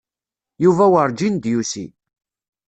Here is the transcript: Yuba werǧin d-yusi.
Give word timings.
Yuba 0.63 0.85
werǧin 0.91 1.35
d-yusi. 1.37 1.87